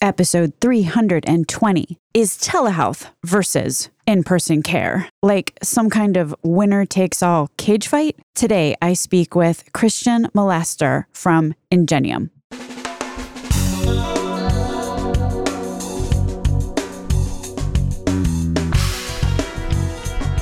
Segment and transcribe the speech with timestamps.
[0.00, 7.50] episode 320 Is telehealth versus in person care like some kind of winner takes all
[7.56, 8.16] cage fight?
[8.34, 12.30] Today, I speak with Christian Milaster from Ingenium.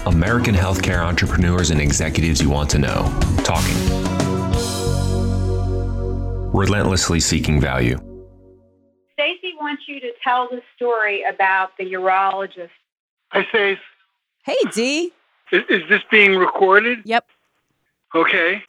[0.06, 3.02] American healthcare entrepreneurs and executives you want to know.
[3.42, 3.74] Talking.
[6.52, 7.98] Relentlessly seeking value.
[9.14, 12.70] Stacy wants you to tell the story about the urologist.
[13.30, 13.78] Hi, Stace.
[14.44, 15.12] Hey, D.
[15.52, 16.98] Is, is this being recorded?
[17.04, 17.26] Yep.
[18.14, 18.62] Okay.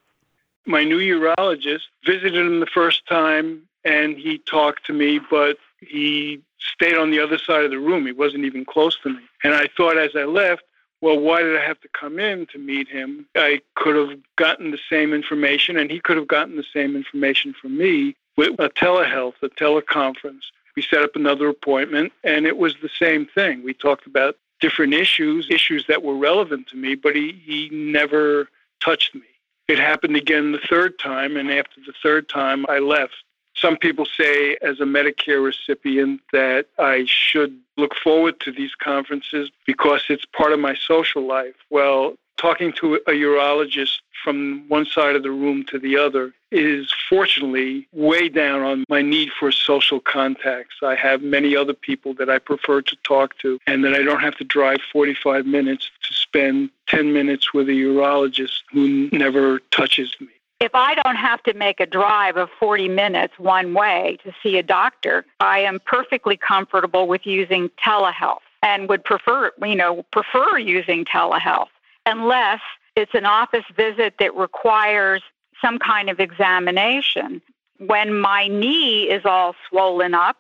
[0.66, 6.42] My new urologist visited him the first time and he talked to me, but he
[6.60, 8.06] stayed on the other side of the room.
[8.06, 9.20] He wasn't even close to me.
[9.44, 10.64] And I thought as I left,
[11.02, 13.28] well, why did I have to come in to meet him?
[13.36, 17.54] I could have gotten the same information, and he could have gotten the same information
[17.54, 20.42] from me with a telehealth, a teleconference.
[20.76, 23.64] We set up another appointment, and it was the same thing.
[23.64, 28.50] We talked about different issues, issues that were relevant to me, but he, he never
[28.84, 29.22] touched me.
[29.68, 33.16] It happened again the third time, and after the third time, I left.
[33.56, 39.50] Some people say, as a Medicare recipient, that I should look forward to these conferences
[39.66, 41.56] because it's part of my social life.
[41.70, 46.94] Well, talking to a urologist from one side of the room to the other is
[47.10, 50.76] fortunately way down on my need for social contacts.
[50.82, 54.22] I have many other people that I prefer to talk to, and that I don't
[54.22, 60.16] have to drive 45 minutes to spend 10 minutes with a urologist who never touches
[60.20, 60.28] me
[60.62, 64.58] if I don't have to make a drive of 40 minutes one way to see
[64.58, 70.58] a doctor, I am perfectly comfortable with using telehealth and would prefer, you know, prefer
[70.58, 71.68] using telehealth
[72.06, 72.62] unless
[72.96, 75.22] it's an office visit that requires
[75.62, 77.42] some kind of examination.
[77.80, 80.38] When my knee is all swollen up,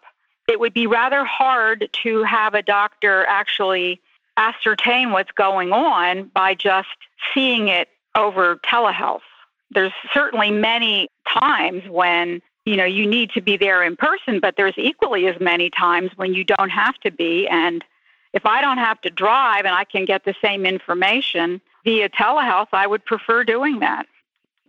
[0.48, 4.02] it would be rather hard to have a doctor actually
[4.38, 6.90] ascertain what's going on by just
[7.34, 9.22] seeing it over telehealth.
[9.72, 14.56] There's certainly many times when you know you need to be there in person but
[14.58, 17.48] there's equally as many times when you don't have to be.
[17.48, 17.84] And
[18.36, 22.68] if i don't have to drive and i can get the same information via telehealth
[22.74, 24.06] i would prefer doing that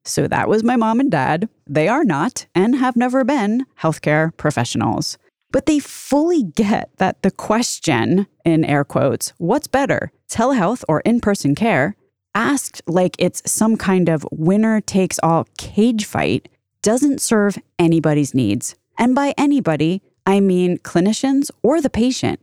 [0.07, 4.37] so that was my mom and dad they are not and have never been healthcare
[4.37, 5.19] professionals
[5.51, 11.55] but they fully get that the question in air quotes what's better telehealth or in-person
[11.55, 11.97] care
[12.35, 16.49] asked like it's some kind of winner takes all cage fight
[16.87, 18.77] doesn't serve anybody's needs.
[18.97, 22.39] And by anybody, I mean clinicians or the patient.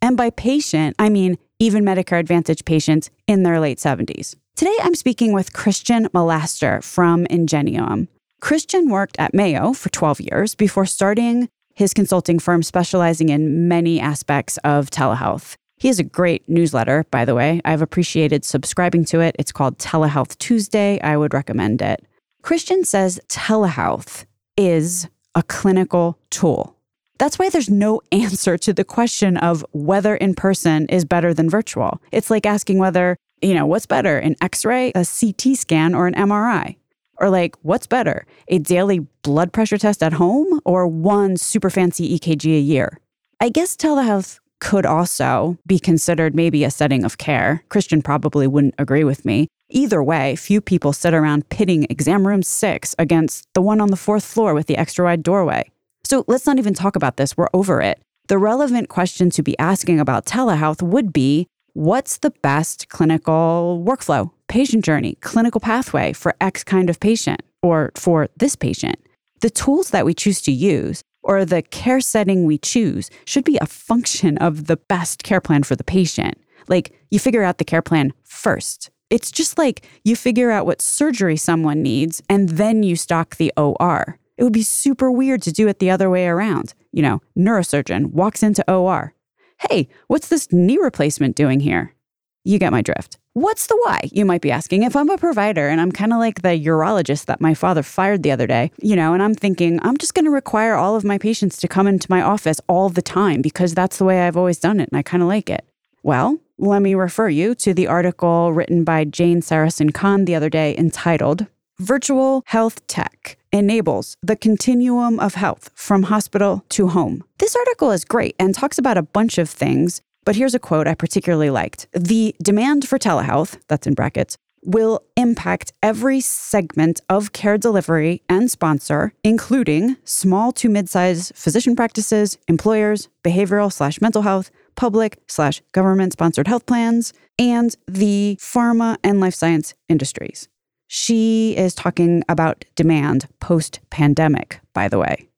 [0.00, 4.34] And by patient, I mean even Medicare Advantage patients in their late 70s.
[4.56, 8.08] Today, I'm speaking with Christian Milaster from Ingenium.
[8.40, 14.00] Christian worked at Mayo for 12 years before starting his consulting firm specializing in many
[14.00, 15.54] aspects of telehealth.
[15.76, 17.60] He has a great newsletter, by the way.
[17.64, 19.36] I've appreciated subscribing to it.
[19.38, 21.00] It's called Telehealth Tuesday.
[21.00, 22.04] I would recommend it.
[22.42, 24.24] Christian says telehealth
[24.56, 26.76] is a clinical tool.
[27.20, 31.50] That's why there's no answer to the question of whether in person is better than
[31.50, 32.00] virtual.
[32.12, 36.06] It's like asking whether, you know, what's better, an x ray, a CT scan, or
[36.06, 36.76] an MRI?
[37.18, 42.18] Or like, what's better, a daily blood pressure test at home or one super fancy
[42.18, 42.98] EKG a year?
[43.38, 47.62] I guess telehealth could also be considered maybe a setting of care.
[47.68, 49.48] Christian probably wouldn't agree with me.
[49.68, 53.96] Either way, few people sit around pitting exam room six against the one on the
[53.96, 55.70] fourth floor with the extra wide doorway.
[56.04, 57.36] So let's not even talk about this.
[57.36, 58.00] We're over it.
[58.28, 64.30] The relevant question to be asking about telehealth would be what's the best clinical workflow,
[64.48, 68.96] patient journey, clinical pathway for X kind of patient or for this patient?
[69.40, 73.58] The tools that we choose to use or the care setting we choose should be
[73.60, 76.34] a function of the best care plan for the patient.
[76.68, 78.90] Like you figure out the care plan first.
[79.10, 83.52] It's just like you figure out what surgery someone needs and then you stock the
[83.56, 84.18] OR.
[84.40, 86.72] It would be super weird to do it the other way around.
[86.92, 89.12] You know, neurosurgeon walks into OR.
[89.58, 91.94] Hey, what's this knee replacement doing here?
[92.42, 93.18] You get my drift.
[93.34, 94.08] What's the why?
[94.10, 94.82] You might be asking.
[94.82, 98.22] If I'm a provider and I'm kind of like the urologist that my father fired
[98.22, 101.04] the other day, you know, and I'm thinking, I'm just going to require all of
[101.04, 104.38] my patients to come into my office all the time because that's the way I've
[104.38, 105.66] always done it and I kind of like it.
[106.02, 110.48] Well, let me refer you to the article written by Jane Sarasohn Kahn the other
[110.48, 111.46] day entitled
[111.78, 117.24] Virtual Health Tech Enables the Continuum of Health from Hospital to Home.
[117.38, 120.86] This article is great and talks about a bunch of things but here's a quote
[120.86, 127.32] I particularly liked The demand for telehealth, that's in brackets, will impact every segment of
[127.32, 134.50] care delivery and sponsor, including small to mid-sized physician practices, employers, behavioral slash mental health,
[134.76, 140.48] public slash government sponsored health plans, and the pharma and life science industries.
[140.92, 145.28] She is talking about demand post pandemic, by the way.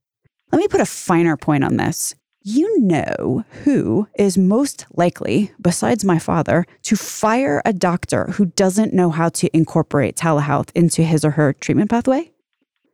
[0.50, 2.14] Let me put a finer point on this.
[2.42, 8.94] You know who is most likely, besides my father, to fire a doctor who doesn't
[8.94, 12.30] know how to incorporate telehealth into his or her treatment pathway?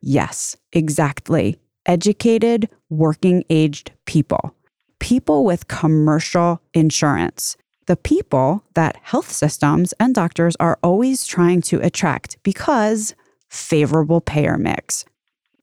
[0.02, 1.60] Yes, exactly.
[1.86, 4.56] Educated, working aged people.
[4.98, 7.56] People with commercial insurance.
[7.88, 13.14] The people that health systems and doctors are always trying to attract because
[13.48, 15.06] favorable payer mix.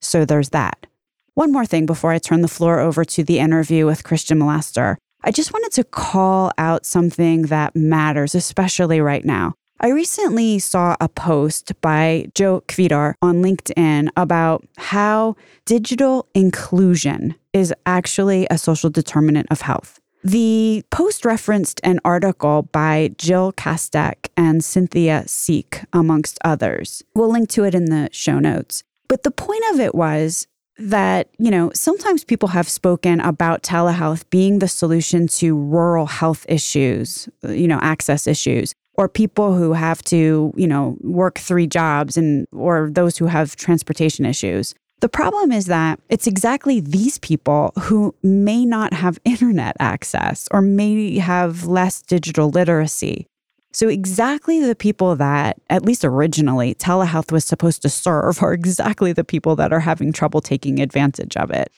[0.02, 0.88] So there's that.
[1.36, 4.96] One more thing before I turn the floor over to the interview with Christian Milaster.
[5.24, 9.54] I just wanted to call out something that matters, especially right now.
[9.80, 15.36] I recently saw a post by Joe Kvedar on LinkedIn about how
[15.66, 20.00] digital inclusion is actually a social determinant of health.
[20.26, 27.04] The post referenced an article by Jill Castek and Cynthia Sieck, amongst others.
[27.14, 28.84] We'll link to it in the show notes.
[29.08, 30.48] But the point of it was
[30.80, 36.44] that, you know, sometimes people have spoken about telehealth being the solution to rural health
[36.50, 42.18] issues, you know, access issues, or people who have to, you know, work three jobs
[42.18, 44.74] and or those who have transportation issues.
[45.02, 50.62] The problem is that it's exactly these people who may not have internet access or
[50.62, 53.28] may have less digital literacy
[53.76, 59.12] so, exactly the people that, at least originally, telehealth was supposed to serve are exactly
[59.12, 61.70] the people that are having trouble taking advantage of it.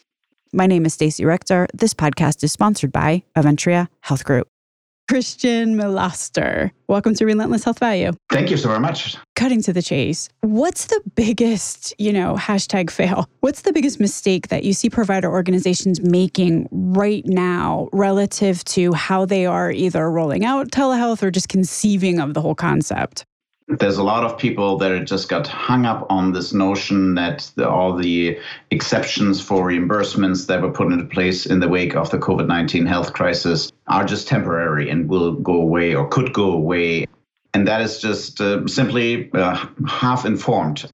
[0.54, 1.66] My name is Stacey Richter.
[1.74, 4.48] This podcast is sponsored by Aventria Health Group.
[5.08, 6.72] Christian Milaster.
[6.90, 8.12] Welcome to Relentless Health Value.
[8.30, 9.16] Thank you so very much.
[9.36, 13.30] Cutting to the chase, what's the biggest, you know, hashtag fail?
[13.40, 19.26] What's the biggest mistake that you see provider organizations making right now relative to how
[19.26, 23.24] they are either rolling out telehealth or just conceiving of the whole concept?
[23.68, 27.70] There's a lot of people that just got hung up on this notion that the,
[27.70, 28.40] all the
[28.72, 32.86] exceptions for reimbursements that were put into place in the wake of the COVID 19
[32.86, 37.08] health crisis are just temporary and will go away or could go away.
[37.54, 40.90] And that is just uh, simply uh, half informed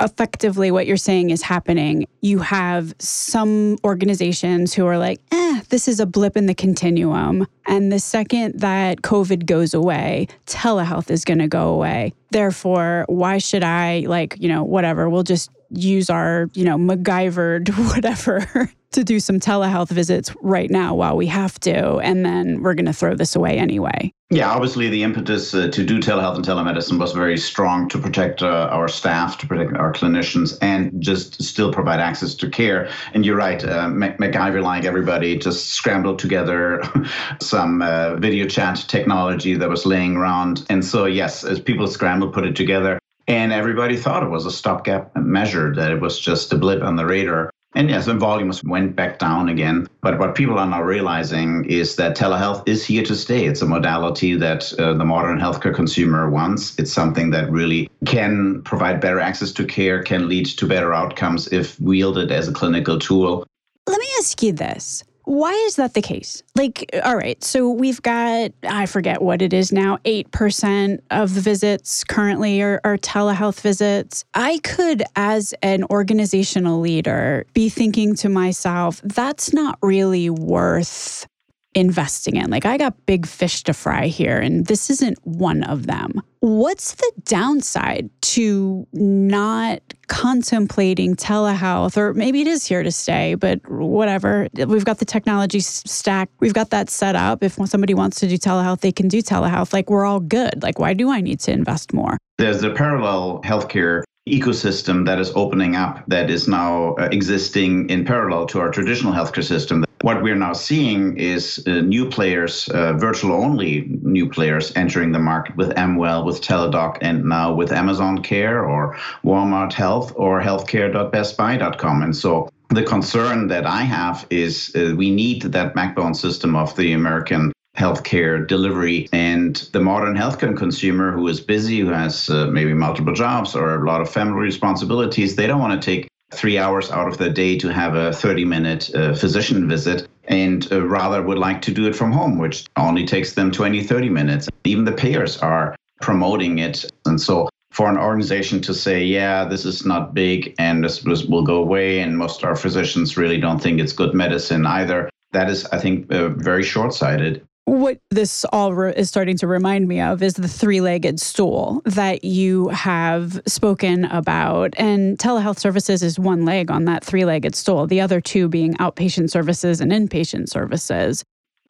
[0.00, 2.06] effectively what you're saying is happening.
[2.20, 7.46] You have some organizations who are like, eh, this is a blip in the continuum.
[7.66, 12.12] And the second that COVID goes away, telehealth is going to go away.
[12.30, 17.68] Therefore, why should I, like, you know, whatever, we'll just use our, you know, MacGyvered
[17.94, 21.96] whatever to do some telehealth visits right now while we have to.
[21.98, 24.12] And then we're going to throw this away anyway.
[24.30, 28.42] Yeah, obviously, the impetus uh, to do telehealth and telemedicine was very strong to protect
[28.42, 32.90] uh, our staff, to protect our clinicians, and just still provide access to care.
[33.14, 36.82] And you're right, uh, MacGyver, like everybody, just scrambled together
[37.40, 40.66] some uh, video chat technology that was laying around.
[40.68, 42.98] And so, yes, as people scrambled, put it together,
[43.28, 46.96] and everybody thought it was a stopgap measure, that it was just a blip on
[46.96, 47.50] the radar.
[47.78, 49.86] And yes, the volumes went back down again.
[50.00, 53.44] But what people are now realizing is that telehealth is here to stay.
[53.44, 56.76] It's a modality that uh, the modern healthcare consumer wants.
[56.76, 61.46] It's something that really can provide better access to care, can lead to better outcomes
[61.52, 63.46] if wielded as a clinical tool.
[63.86, 65.04] Let me ask you this.
[65.28, 66.42] Why is that the case?
[66.56, 71.42] Like, all right, so we've got, I forget what it is now, 8% of the
[71.42, 74.24] visits currently are, are, telehealth visits.
[74.32, 81.26] I could, as an organizational leader, be thinking to myself, that's not really worth
[81.74, 82.50] investing in.
[82.50, 86.20] Like, I got big fish to fry here, and this isn't one of them.
[86.40, 91.96] What's the downside to not contemplating telehealth?
[91.96, 94.48] Or maybe it is here to stay, but whatever.
[94.54, 97.42] We've got the technology stack, we've got that set up.
[97.42, 99.72] If somebody wants to do telehealth, they can do telehealth.
[99.72, 100.62] Like, we're all good.
[100.62, 102.18] Like, why do I need to invest more?
[102.38, 108.04] There's a parallel healthcare ecosystem that is opening up that is now uh, existing in
[108.04, 109.84] parallel to our traditional healthcare system.
[110.02, 115.18] What we're now seeing is uh, new players, uh, virtual only new players entering the
[115.18, 122.02] market with Amwell, with Teladoc, and now with Amazon Care or Walmart Health or healthcare.bestbuy.com.
[122.02, 126.76] And so the concern that I have is uh, we need that backbone system of
[126.76, 132.46] the American healthcare delivery and the modern healthcare consumer who is busy who has uh,
[132.46, 136.58] maybe multiple jobs or a lot of family responsibilities they don't want to take three
[136.58, 140.86] hours out of the day to have a 30 minute uh, physician visit and uh,
[140.86, 144.48] rather would like to do it from home which only takes them 20 30 minutes
[144.64, 146.90] even the payers are promoting it.
[147.06, 151.24] And so for an organization to say, yeah, this is not big and this, this
[151.24, 155.10] will go away, and most of our physicians really don't think it's good medicine either,
[155.32, 157.46] that is, I think, uh, very short sighted.
[157.68, 161.82] What this all re- is starting to remind me of is the three legged stool
[161.84, 164.72] that you have spoken about.
[164.78, 168.72] And telehealth services is one leg on that three legged stool, the other two being
[168.76, 171.22] outpatient services and inpatient services.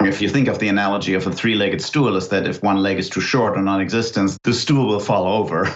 [0.05, 2.77] If you think of the analogy of a three legged stool, is that if one
[2.77, 5.67] leg is too short or non existent, the stool will fall over.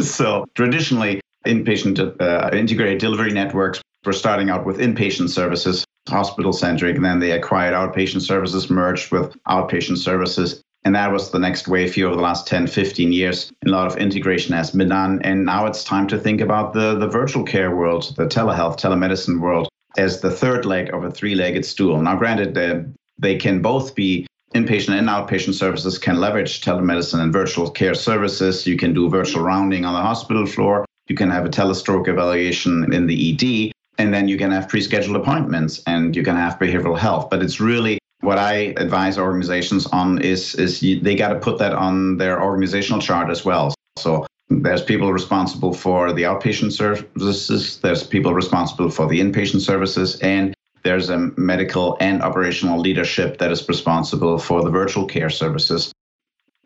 [0.00, 6.96] so traditionally, inpatient uh, integrated delivery networks were starting out with inpatient services, hospital centric,
[6.96, 10.62] and then they acquired outpatient services, merged with outpatient services.
[10.84, 13.52] And that was the next wave here over the last 10, 15 years.
[13.64, 15.20] A lot of integration has been done.
[15.22, 19.40] And now it's time to think about the, the virtual care world, the telehealth, telemedicine
[19.40, 22.00] world as the third leg of a three legged stool.
[22.00, 27.32] Now, granted, the they can both be inpatient and outpatient services can leverage telemedicine and
[27.32, 28.66] virtual care services.
[28.66, 30.84] You can do virtual rounding on the hospital floor.
[31.08, 35.16] You can have a telestroke evaluation in the ED, and then you can have pre-scheduled
[35.16, 37.30] appointments and you can have behavioral health.
[37.30, 41.72] But it's really what I advise organizations on is is they got to put that
[41.72, 43.72] on their organizational chart as well.
[43.96, 47.78] So there's people responsible for the outpatient services.
[47.78, 53.52] There's people responsible for the inpatient services, and there's a medical and operational leadership that
[53.52, 55.92] is responsible for the virtual care services.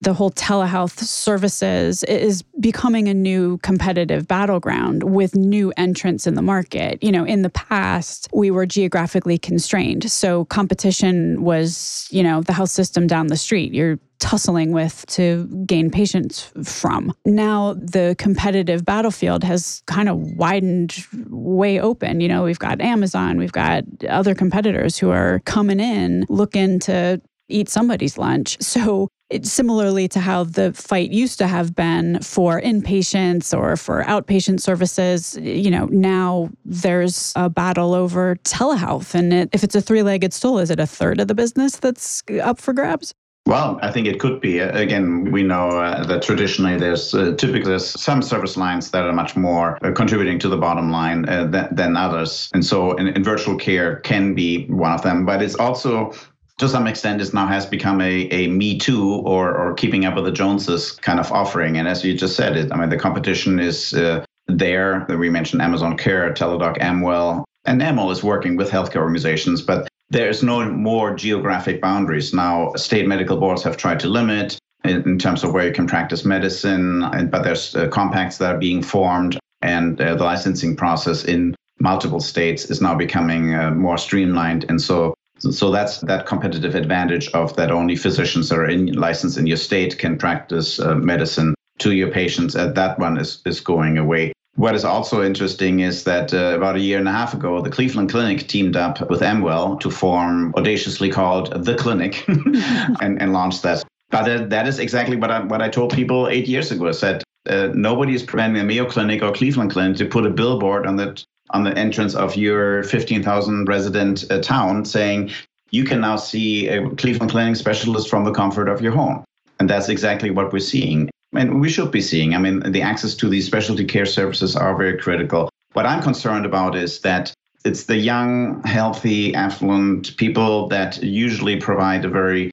[0.02, 6.42] The whole telehealth services is becoming a new competitive battleground with new entrants in the
[6.42, 7.02] market.
[7.02, 10.10] You know, in the past, we were geographically constrained.
[10.10, 13.72] So competition was, you know, the health system down the street.
[13.72, 17.12] You're tussling with to gain patients from.
[17.24, 20.96] Now the competitive battlefield has kind of widened
[21.28, 22.20] way open.
[22.20, 27.20] You know, we've got Amazon, we've got other competitors who are coming in looking to
[27.48, 28.56] eat somebody's lunch.
[28.60, 34.04] So it's similarly to how the fight used to have been for inpatients or for
[34.04, 39.14] outpatient services, you know, now there's a battle over telehealth.
[39.14, 41.76] And it, if it's a three legged stool, is it a third of the business
[41.76, 43.14] that's up for grabs?
[43.46, 44.58] Well, I think it could be.
[44.58, 49.12] Again, we know uh, that traditionally there's uh, typically there's some service lines that are
[49.12, 52.50] much more uh, contributing to the bottom line uh, than, than, others.
[52.54, 55.24] And so in, in, virtual care can be one of them.
[55.24, 56.12] But it's also
[56.58, 60.14] to some extent this now has become a, a me too or, or keeping up
[60.14, 61.76] with the joneses kind of offering.
[61.76, 65.06] And as you just said it i mean the competition is uh, there.
[65.08, 70.42] We mentioned amazon care teladoc amwell and amwell is working with healthcare organizations but there's
[70.42, 72.32] no more geographic boundaries.
[72.32, 75.86] Now state medical boards have tried to limit in, in terms of where you can
[75.86, 80.76] practice medicine and, but there's uh, compacts that are being formed and uh, the licensing
[80.76, 84.64] process in multiple states is now becoming uh, more streamlined.
[84.68, 89.38] And so so that's that competitive advantage of that only physicians that are in licensed
[89.38, 92.56] in your state can practice uh, medicine to your patients.
[92.56, 94.32] Uh, that one is, is going away.
[94.54, 97.68] What is also interesting is that uh, about a year and a half ago, the
[97.68, 103.62] Cleveland Clinic teamed up with Amwell to form audaciously called the Clinic and, and launched
[103.64, 103.84] that.
[104.08, 106.88] But that, that is exactly what I, what I told people eight years ago.
[106.88, 110.30] I said, uh, nobody is preventing the Mayo Clinic or Cleveland Clinic to put a
[110.30, 115.30] billboard on that on the entrance of your 15,000 resident uh, town saying
[115.70, 119.24] you can now see a Cleveland Clinic specialist from the comfort of your home.
[119.58, 121.10] And that's exactly what we're seeing.
[121.34, 122.34] And we should be seeing.
[122.34, 125.48] I mean, the access to these specialty care services are very critical.
[125.72, 127.32] What I'm concerned about is that
[127.64, 132.50] it's the young, healthy, affluent people that usually provide a very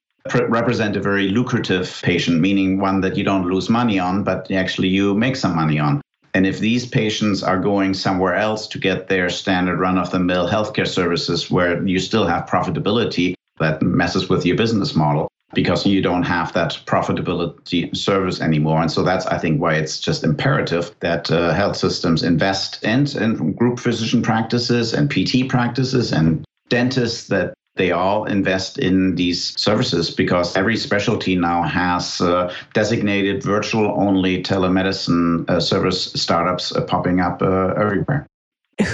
[0.47, 4.87] represent a very lucrative patient, meaning one that you don't lose money on, but actually
[4.87, 6.01] you make some money on.
[6.33, 10.19] And if these patients are going somewhere else to get their standard run of the
[10.19, 15.85] mill healthcare services where you still have profitability, that messes with your business model because
[15.85, 18.81] you don't have that profitability service anymore.
[18.81, 23.05] And so that's, I think, why it's just imperative that uh, health systems invest in,
[23.15, 29.59] in group physician practices and PT practices and dentists that they all invest in these
[29.59, 36.83] services because every specialty now has uh, designated virtual only telemedicine uh, service startups uh,
[36.83, 38.27] popping up uh, everywhere.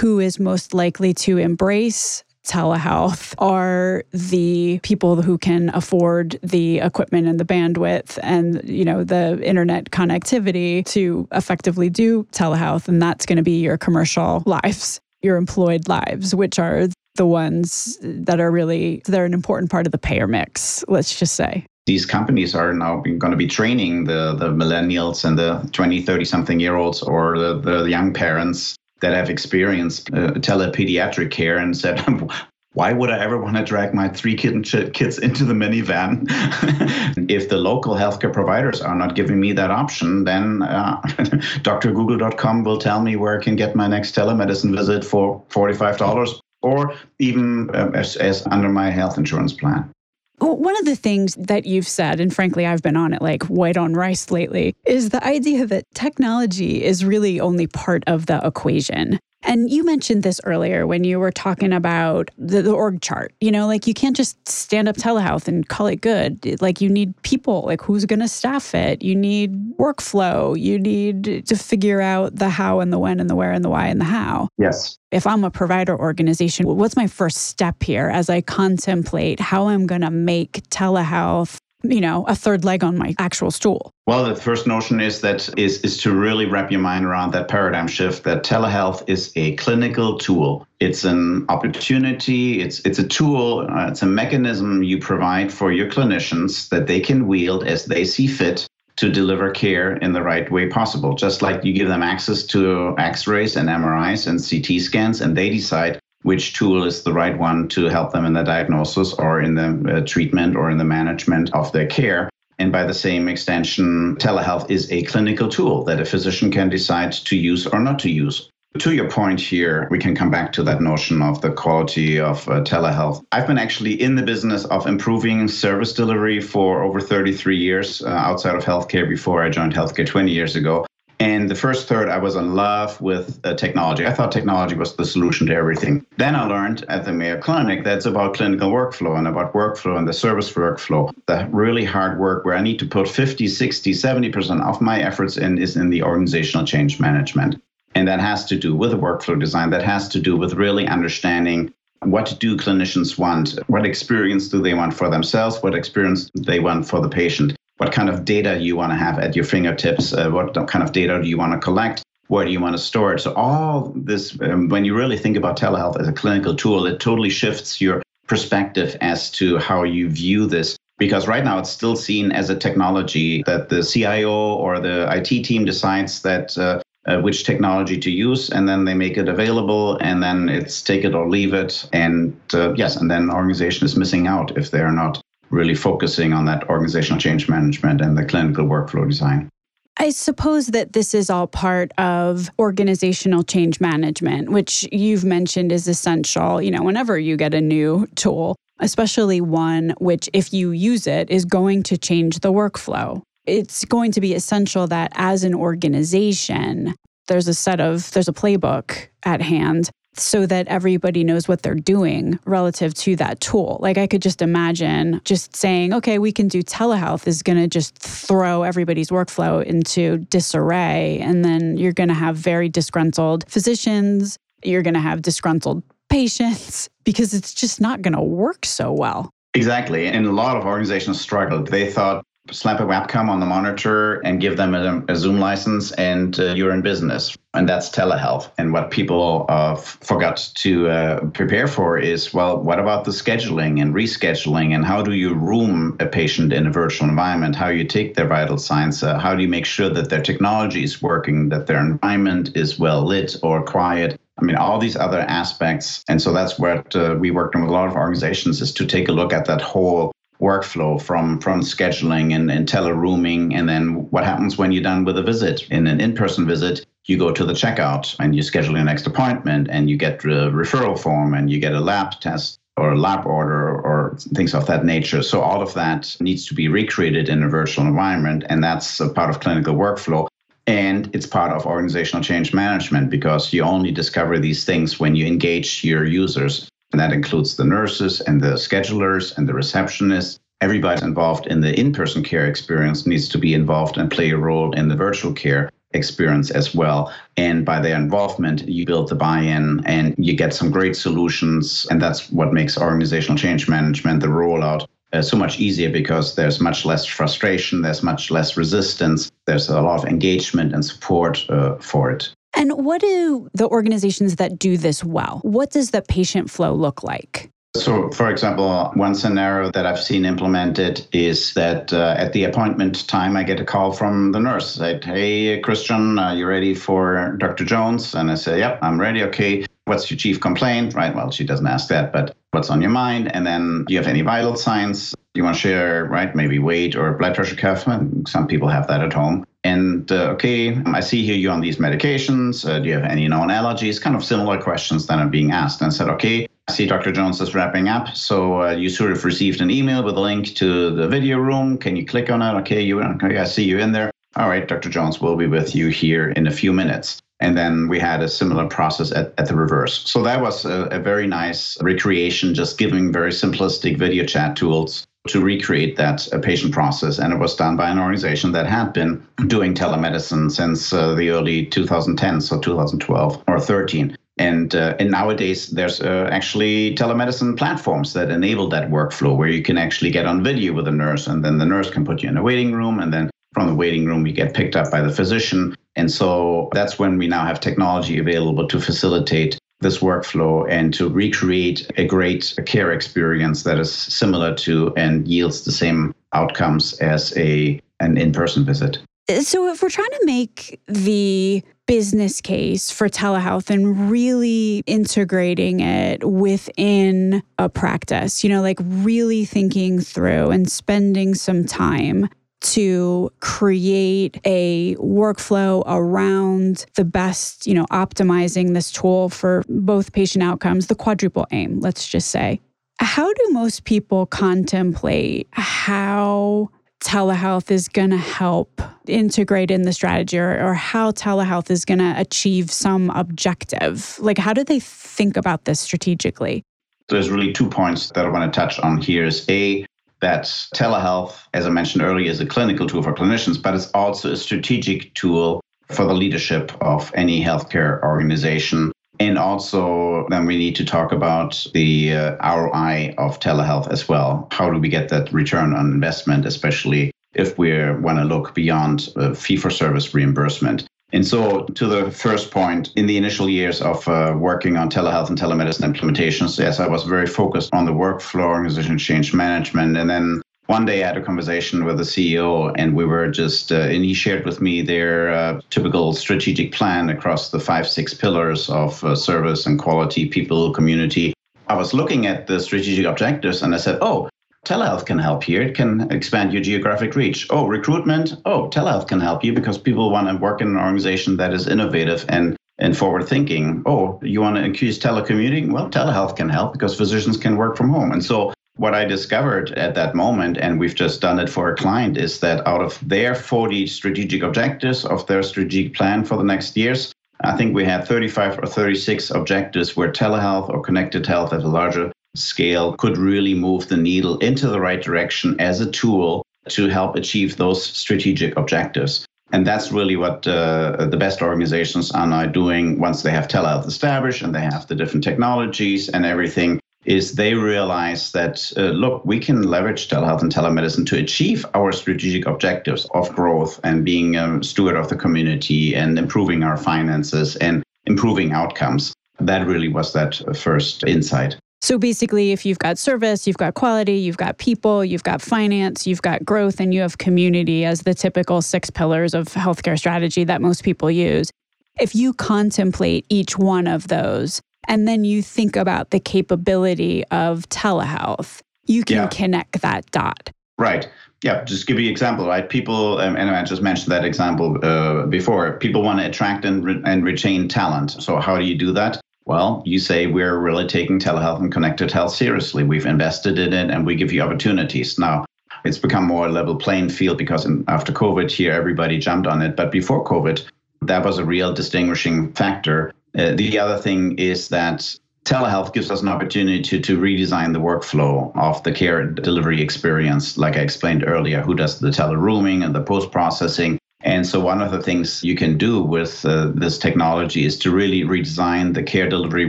[0.00, 7.26] Who is most likely to embrace telehealth are the people who can afford the equipment
[7.26, 13.26] and the bandwidth and you know the internet connectivity to effectively do telehealth and that's
[13.26, 18.50] going to be your commercial lives your employed lives which are the ones that are
[18.50, 22.72] really they're an important part of the payer mix let's just say these companies are
[22.72, 27.02] now going to be training the, the millennials and the 20 30 something year olds
[27.02, 32.00] or the, the young parents that have experienced uh, telepediatric care and said
[32.74, 36.26] Why would I ever want to drag my three kitten kids into the minivan?
[37.28, 42.78] if the local healthcare providers are not giving me that option, then uh, drgoogle.com will
[42.78, 47.90] tell me where I can get my next telemedicine visit for $45 or even uh,
[47.94, 49.90] as, as under my health insurance plan.
[50.38, 53.76] One of the things that you've said, and frankly, I've been on it like white
[53.76, 59.18] on rice lately, is the idea that technology is really only part of the equation.
[59.42, 63.32] And you mentioned this earlier when you were talking about the, the, org chart.
[63.40, 66.60] You know, like you can't just stand up telehealth and call it good.
[66.60, 69.02] Like you need people, like who's going to staff it?
[69.02, 70.58] You need workflow.
[70.58, 73.70] You need to figure out the how and the when and the where and the
[73.70, 74.48] why and the how.
[74.58, 74.98] Yes.
[75.10, 79.86] If I'm a provider organization, what's my first step here as I contemplate how I'm
[79.86, 83.92] going to make telehealth you know, a third leg on my actual stool?
[84.06, 87.48] Well, the first notion is that is is to really wrap your mind around that
[87.48, 90.66] paradigm shift that telehealth is a clinical tool.
[90.80, 95.88] It's an opportunity, it's it's a tool, uh, it's a mechanism you provide for your
[95.88, 100.50] clinicians that they can wield as they see fit to deliver care in the right
[100.50, 101.14] way possible.
[101.14, 105.48] Just like you give them access to x-rays and MRIs and CT scans and they
[105.48, 109.54] decide which tool is the right one to help them in the diagnosis or in
[109.54, 112.28] the uh, treatment or in the management of their care.
[112.58, 117.12] And by the same extension, telehealth is a clinical tool that a physician can decide
[117.12, 118.50] to use or not to use.
[118.78, 122.46] To your point here, we can come back to that notion of the quality of
[122.48, 123.24] uh, telehealth.
[123.32, 128.08] I've been actually in the business of improving service delivery for over 33 years uh,
[128.08, 130.86] outside of healthcare before I joined healthcare 20 years ago.
[131.20, 134.06] And the first third, I was in love with uh, technology.
[134.06, 136.06] I thought technology was the solution to everything.
[136.16, 140.08] Then I learned at the Mayo Clinic that's about clinical workflow and about workflow and
[140.08, 141.12] the service workflow.
[141.26, 145.36] The really hard work where I need to put 50, 60, 70% of my efforts
[145.36, 147.62] in is in the organizational change management.
[147.94, 150.86] And that has to do with the workflow design, that has to do with really
[150.86, 153.58] understanding what do clinicians want?
[153.66, 155.62] What experience do they want for themselves?
[155.62, 157.54] What experience they want for the patient?
[157.80, 160.92] What kind of data you want to have at your fingertips, uh, what kind of
[160.92, 163.20] data do you want to collect, where do you want to store it.
[163.20, 167.00] So, all this, um, when you really think about telehealth as a clinical tool, it
[167.00, 170.76] totally shifts your perspective as to how you view this.
[170.98, 175.44] Because right now it's still seen as a technology that the CIO or the IT
[175.44, 179.96] team decides that uh, uh, which technology to use, and then they make it available,
[180.02, 181.88] and then it's take it or leave it.
[181.94, 186.44] And uh, yes, and then organization is missing out if they're not really focusing on
[186.46, 189.48] that organizational change management and the clinical workflow design.
[189.96, 195.86] I suppose that this is all part of organizational change management, which you've mentioned is
[195.86, 201.06] essential, you know, whenever you get a new tool, especially one which, if you use
[201.06, 203.20] it, is going to change the workflow.
[203.44, 206.94] It's going to be essential that as an organization,
[207.28, 211.74] there's a set of, there's a playbook at hand so that everybody knows what they're
[211.74, 213.78] doing relative to that tool.
[213.80, 217.68] Like I could just imagine just saying, okay, we can do telehealth is going to
[217.68, 221.18] just throw everybody's workflow into disarray.
[221.20, 226.88] And then you're going to have very disgruntled physicians, you're going to have disgruntled patients
[227.04, 229.30] because it's just not going to work so well.
[229.54, 230.06] Exactly.
[230.06, 231.68] And a lot of organizations struggled.
[231.68, 235.92] They thought slap a webcam on the monitor and give them a, a Zoom license,
[235.92, 237.36] and uh, you're in business.
[237.52, 238.50] And that's telehealth.
[238.58, 243.82] And what people uh, forgot to uh, prepare for is well, what about the scheduling
[243.82, 244.72] and rescheduling?
[244.74, 247.56] And how do you room a patient in a virtual environment?
[247.56, 249.02] How you take their vital signs?
[249.02, 252.78] Uh, how do you make sure that their technology is working, that their environment is
[252.78, 254.20] well lit or quiet?
[254.40, 256.04] I mean, all these other aspects.
[256.08, 258.86] And so that's what uh, we worked on with a lot of organizations is to
[258.86, 264.08] take a look at that whole workflow from from scheduling and, and telerooming and then
[264.10, 265.62] what happens when you're done with a visit?
[265.70, 269.68] In an in-person visit you go to the checkout and you schedule your next appointment
[269.70, 273.26] and you get a referral form and you get a lab test or a lab
[273.26, 275.22] order or things of that nature.
[275.22, 279.08] So all of that needs to be recreated in a virtual environment and that's a
[279.08, 280.28] part of clinical workflow.
[280.66, 285.26] And it's part of organizational change management because you only discover these things when you
[285.26, 290.38] engage your users and that includes the nurses and the schedulers and the receptionists.
[290.60, 294.36] Everybody involved in the in person care experience needs to be involved and play a
[294.36, 297.12] role in the virtual care experience as well.
[297.36, 301.86] And by their involvement, you build the buy in and you get some great solutions.
[301.90, 306.60] And that's what makes organizational change management, the rollout, uh, so much easier because there's
[306.60, 311.74] much less frustration, there's much less resistance, there's a lot of engagement and support uh,
[311.76, 312.32] for it.
[312.60, 315.40] And what do the organizations that do this well?
[315.44, 317.50] What does the patient flow look like?
[317.74, 323.08] So, for example, one scenario that I've seen implemented is that uh, at the appointment
[323.08, 324.74] time, I get a call from the nurse.
[324.74, 327.64] Said, "Hey, Christian, are you ready for Dr.
[327.64, 329.22] Jones?" And I say, "Yep, I'm ready.
[329.22, 331.14] Okay, what's your chief complaint, right?
[331.14, 333.34] Well, she doesn't ask that, but what's on your mind?
[333.34, 335.14] And then do you have any vital signs?
[335.34, 336.34] you want to share, right?
[336.34, 337.84] Maybe weight or blood pressure cuff.
[338.26, 339.46] Some people have that at home.
[339.62, 342.68] And uh, okay, I see here you're on these medications.
[342.68, 344.00] Uh, do you have any known allergies?
[344.00, 345.80] Kind of similar questions that are being asked.
[345.82, 347.12] And I said, okay, I see Dr.
[347.12, 348.16] Jones is wrapping up.
[348.16, 351.78] So uh, you sort of received an email with a link to the video room.
[351.78, 352.58] Can you click on it?
[352.60, 354.10] Okay, you okay, I see you in there.
[354.36, 354.88] All right, Dr.
[354.88, 357.20] Jones will be with you here in a few minutes.
[357.40, 360.08] And then we had a similar process at, at the reverse.
[360.08, 365.06] So that was a, a very nice recreation, just giving very simplistic video chat tools
[365.28, 367.18] to recreate that uh, patient process.
[367.18, 371.30] And it was done by an organization that had been doing telemedicine since uh, the
[371.30, 374.16] early 2010s, so 2012 or 13.
[374.38, 379.62] And, uh, and nowadays, there's uh, actually telemedicine platforms that enable that workflow where you
[379.62, 382.30] can actually get on video with a nurse, and then the nurse can put you
[382.30, 385.02] in a waiting room, and then from the waiting room, you get picked up by
[385.02, 385.76] the physician.
[385.96, 391.08] And so that's when we now have technology available to facilitate this workflow and to
[391.08, 397.36] recreate a great care experience that is similar to and yields the same outcomes as
[397.36, 398.98] a an in-person visit.
[399.40, 406.24] So if we're trying to make the business case for telehealth and really integrating it
[406.24, 412.28] within a practice, you know, like really thinking through and spending some time
[412.60, 420.42] to create a workflow around the best, you know, optimizing this tool for both patient
[420.42, 422.60] outcomes, the quadruple aim, let's just say.
[422.98, 426.68] How do most people contemplate how
[427.00, 431.98] telehealth is going to help integrate in the strategy or, or how telehealth is going
[431.98, 434.18] to achieve some objective?
[434.20, 436.62] Like, how do they think about this strategically?
[437.08, 439.84] There's really two points that I want to touch on here is A,
[440.20, 444.32] that telehealth, as I mentioned earlier, is a clinical tool for clinicians, but it's also
[444.32, 448.92] a strategic tool for the leadership of any healthcare organization.
[449.18, 454.48] And also, then we need to talk about the uh, ROI of telehealth as well.
[454.50, 459.10] How do we get that return on investment, especially if we want to look beyond
[459.16, 460.86] uh, fee for service reimbursement?
[461.12, 465.28] And so, to the first point, in the initial years of uh, working on telehealth
[465.28, 469.96] and telemedicine implementations, yes, I was very focused on the workflow, organization change management.
[469.96, 473.72] And then one day I had a conversation with the CEO, and we were just,
[473.72, 478.14] uh, and he shared with me their uh, typical strategic plan across the five, six
[478.14, 481.34] pillars of uh, service and quality, people, community.
[481.66, 484.28] I was looking at the strategic objectives and I said, oh,
[484.66, 485.62] telehealth can help here.
[485.62, 487.46] It can expand your geographic reach.
[487.50, 488.36] Oh, recruitment.
[488.44, 491.66] Oh, telehealth can help you because people want to work in an organization that is
[491.66, 493.82] innovative and and forward thinking.
[493.84, 495.70] Oh, you want to increase telecommuting?
[495.70, 498.10] Well, telehealth can help because physicians can work from home.
[498.10, 501.76] And so what I discovered at that moment, and we've just done it for a
[501.76, 506.44] client, is that out of their 40 strategic objectives of their strategic plan for the
[506.44, 511.52] next years, I think we had 35 or 36 objectives where telehealth or connected health
[511.52, 515.90] as a larger scale could really move the needle into the right direction as a
[515.90, 519.26] tool to help achieve those strategic objectives.
[519.52, 523.86] And that's really what uh, the best organizations are now doing once they have telehealth
[523.86, 529.24] established and they have the different technologies and everything is they realize that uh, look
[529.24, 534.36] we can leverage telehealth and telemedicine to achieve our strategic objectives of growth and being
[534.36, 540.12] a steward of the community and improving our finances and improving outcomes that really was
[540.12, 545.02] that first insight so basically, if you've got service, you've got quality, you've got people,
[545.02, 549.32] you've got finance, you've got growth, and you have community as the typical six pillars
[549.32, 551.50] of healthcare strategy that most people use.
[551.98, 557.68] If you contemplate each one of those and then you think about the capability of
[557.70, 559.28] telehealth, you can yeah.
[559.28, 560.50] connect that dot.
[560.78, 561.08] Right.
[561.42, 562.68] Yeah, just give you an example, right?
[562.68, 565.78] People, um, and I just mentioned that example uh, before.
[565.78, 568.10] People want to attract and, re- and retain talent.
[568.10, 569.20] So how do you do that?
[569.50, 572.84] Well, you say we're really taking telehealth and connected health seriously.
[572.84, 575.18] We've invested in it and we give you opportunities.
[575.18, 575.44] Now,
[575.84, 579.60] it's become more a level playing field because in, after COVID here, everybody jumped on
[579.60, 579.74] it.
[579.74, 580.62] But before COVID,
[581.02, 583.12] that was a real distinguishing factor.
[583.36, 587.80] Uh, the other thing is that telehealth gives us an opportunity to, to redesign the
[587.80, 590.58] workflow of the care delivery experience.
[590.58, 594.82] Like I explained earlier, who does the telerooming and the post processing, and so, one
[594.82, 599.02] of the things you can do with uh, this technology is to really redesign the
[599.02, 599.68] care delivery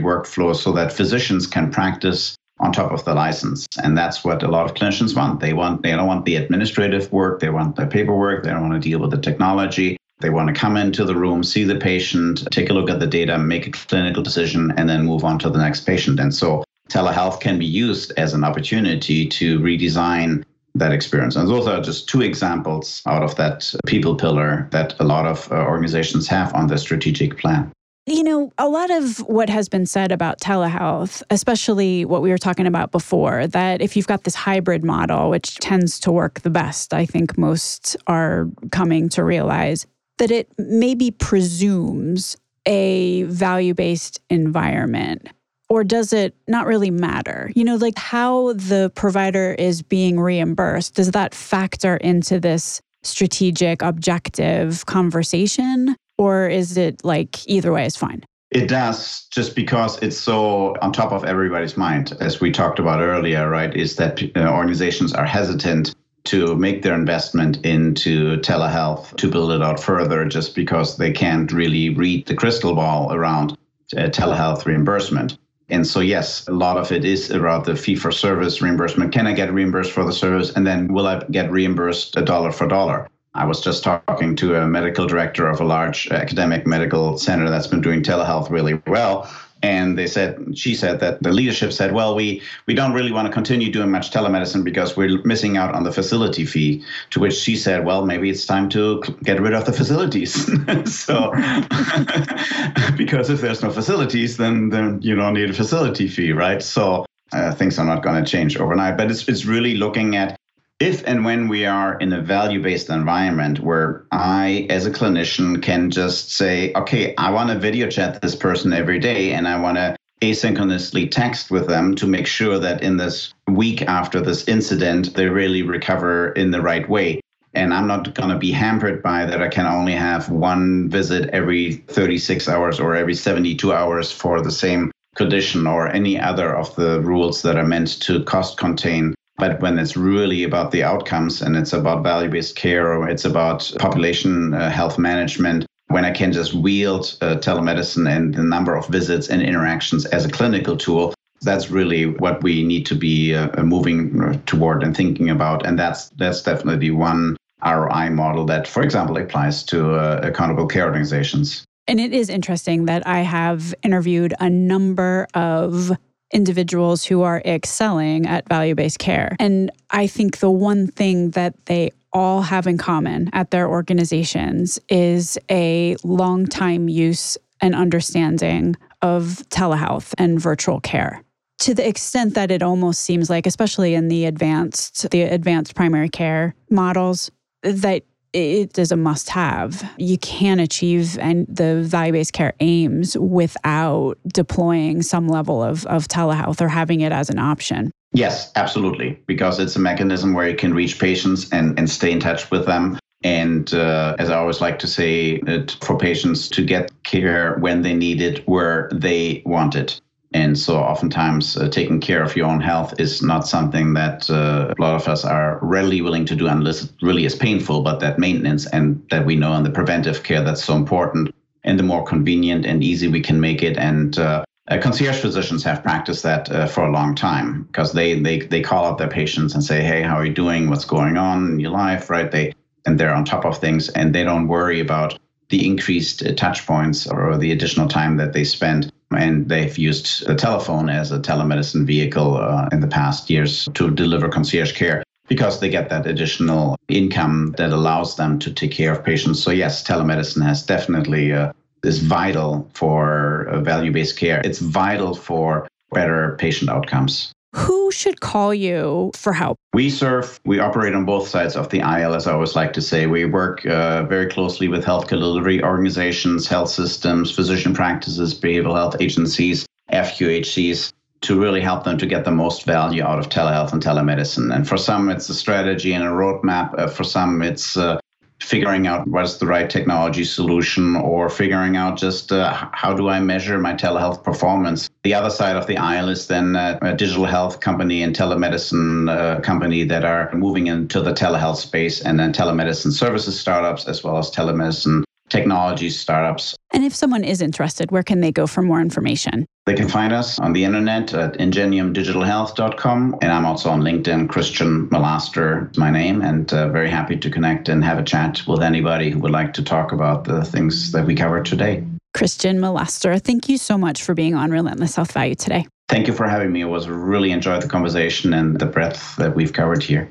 [0.00, 3.66] workflow so that physicians can practice on top of the license.
[3.82, 5.40] And that's what a lot of clinicians want.
[5.40, 8.80] They want they don't want the administrative work, they want the paperwork, they don't want
[8.80, 9.96] to deal with the technology.
[10.20, 13.08] They want to come into the room, see the patient, take a look at the
[13.08, 16.20] data, make a clinical decision, and then move on to the next patient.
[16.20, 21.36] And so telehealth can be used as an opportunity to redesign that experience.
[21.36, 25.50] And those are just two examples out of that people pillar that a lot of
[25.52, 27.70] uh, organizations have on their strategic plan.
[28.06, 32.38] You know, a lot of what has been said about telehealth, especially what we were
[32.38, 36.50] talking about before, that if you've got this hybrid model, which tends to work the
[36.50, 39.86] best, I think most are coming to realize
[40.18, 45.28] that it maybe presumes a value based environment.
[45.72, 47.50] Or does it not really matter?
[47.56, 53.80] You know, like how the provider is being reimbursed, does that factor into this strategic,
[53.80, 55.96] objective conversation?
[56.18, 58.22] Or is it like either way is fine?
[58.50, 63.00] It does, just because it's so on top of everybody's mind, as we talked about
[63.00, 63.74] earlier, right?
[63.74, 69.62] Is that uh, organizations are hesitant to make their investment into telehealth to build it
[69.62, 73.52] out further just because they can't really read the crystal ball around
[73.96, 75.38] uh, telehealth reimbursement.
[75.72, 79.10] And so, yes, a lot of it is around the fee for service reimbursement.
[79.10, 80.52] Can I get reimbursed for the service?
[80.54, 83.08] And then will I get reimbursed a dollar for dollar?
[83.34, 87.66] I was just talking to a medical director of a large academic medical center that's
[87.66, 89.30] been doing telehealth really well
[89.62, 93.26] and they said she said that the leadership said well we we don't really want
[93.26, 96.84] to continue doing much telemedicine because we're missing out on the facility fee.
[97.10, 100.50] To which she said well maybe it's time to get rid of the facilities.
[100.86, 101.30] So
[102.96, 106.62] because if there's no facilities then then you don't need a facility fee right?
[106.62, 108.96] So uh, things are not going to change overnight.
[108.96, 110.36] But it's it's really looking at
[110.82, 115.62] if and when we are in a value based environment where I, as a clinician,
[115.62, 119.60] can just say, okay, I want to video chat this person every day and I
[119.60, 124.48] want to asynchronously text with them to make sure that in this week after this
[124.48, 127.20] incident, they really recover in the right way.
[127.54, 129.40] And I'm not going to be hampered by that.
[129.40, 134.50] I can only have one visit every 36 hours or every 72 hours for the
[134.50, 139.60] same condition or any other of the rules that are meant to cost contain but
[139.60, 143.72] when it's really about the outcomes and it's about value based care or it's about
[143.80, 148.86] population uh, health management, when I can just wield uh, telemedicine and the number of
[148.86, 153.48] visits and interactions as a clinical tool, that's really what we need to be uh,
[153.58, 155.66] uh moving toward and thinking about.
[155.66, 160.84] And that's that's definitely one ROI model that, for example, applies to uh, accountable care
[160.84, 161.64] organizations.
[161.88, 165.90] And it is interesting that I have interviewed a number of
[166.32, 169.36] individuals who are excelling at value based care.
[169.38, 174.78] And I think the one thing that they all have in common at their organizations
[174.88, 181.22] is a long time use and understanding of telehealth and virtual care
[181.58, 186.08] to the extent that it almost seems like especially in the advanced the advanced primary
[186.08, 187.30] care models
[187.62, 189.88] that it is a must have.
[189.98, 196.08] You can't achieve and the value based care aims without deploying some level of, of
[196.08, 197.90] telehealth or having it as an option.
[198.12, 199.18] Yes, absolutely.
[199.26, 202.66] Because it's a mechanism where you can reach patients and, and stay in touch with
[202.66, 202.98] them.
[203.24, 207.82] And uh, as I always like to say, it, for patients to get care when
[207.82, 210.00] they need it, where they want it.
[210.34, 214.72] And so, oftentimes, uh, taking care of your own health is not something that uh,
[214.76, 217.82] a lot of us are readily willing to do unless it really is painful.
[217.82, 221.78] But that maintenance and that we know and the preventive care that's so important, and
[221.78, 223.76] the more convenient and easy we can make it.
[223.76, 228.18] And uh, uh concierge physicians have practiced that uh, for a long time because they,
[228.18, 230.70] they they call up their patients and say, "Hey, how are you doing?
[230.70, 232.30] What's going on in your life?" Right?
[232.30, 232.54] They
[232.86, 235.18] and they're on top of things, and they don't worry about
[235.50, 240.26] the increased uh, touch points or the additional time that they spend and they've used
[240.26, 245.02] the telephone as a telemedicine vehicle uh, in the past years to deliver concierge care
[245.28, 249.42] because they get that additional income that allows them to take care of patients.
[249.42, 251.52] So yes, telemedicine has definitely uh,
[251.84, 254.40] is vital for uh, value-based care.
[254.44, 257.32] It's vital for better patient outcomes.
[257.54, 259.58] Who should call you for help?
[259.74, 262.80] We serve, we operate on both sides of the aisle, as I always like to
[262.80, 263.06] say.
[263.06, 268.96] We work uh, very closely with healthcare delivery organizations, health systems, physician practices, behavioral health
[269.00, 273.82] agencies, FQHCs to really help them to get the most value out of telehealth and
[273.82, 274.54] telemedicine.
[274.54, 276.78] And for some, it's a strategy and a roadmap.
[276.78, 278.00] Uh, for some, it's uh,
[278.42, 283.20] figuring out what's the right technology solution or figuring out just uh, how do I
[283.20, 284.90] measure my telehealth performance.
[285.04, 289.10] The other side of the aisle is then uh, a digital health company and telemedicine
[289.10, 294.04] uh, company that are moving into the telehealth space and then telemedicine services startups as
[294.04, 296.54] well as telemedicine technology startups.
[296.72, 299.46] And if someone is interested, where can they go for more information?
[299.64, 303.16] They can find us on the internet at ingeniumdigitalhealth.com.
[303.22, 304.28] And I'm also on LinkedIn.
[304.28, 308.62] Christian Milaster my name, and uh, very happy to connect and have a chat with
[308.62, 311.82] anybody who would like to talk about the things that we covered today.
[312.14, 315.66] Christian Milaster, thank you so much for being on Relentless Health Value today.
[315.88, 316.60] Thank you for having me.
[316.60, 320.10] It was really enjoyed the conversation and the breadth that we've covered here.